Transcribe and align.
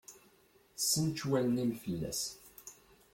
Ssencew 0.79 1.31
allen-im 1.39 1.71
fell-as! 1.83 2.21